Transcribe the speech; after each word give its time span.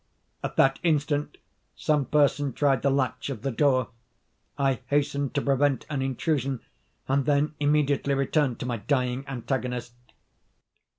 At 0.43 0.55
that 0.55 0.79
instant 0.81 1.37
some 1.75 2.05
person 2.07 2.53
tried 2.53 2.81
the 2.81 2.89
latch 2.89 3.29
of 3.29 3.43
the 3.43 3.51
door. 3.51 3.89
I 4.57 4.79
hastened 4.87 5.35
to 5.35 5.43
prevent 5.43 5.85
an 5.91 6.01
intrusion, 6.01 6.61
and 7.07 7.27
then 7.27 7.53
immediately 7.59 8.15
returned 8.15 8.59
to 8.61 8.65
my 8.65 8.77
dying 8.77 9.23
antagonist. 9.27 9.93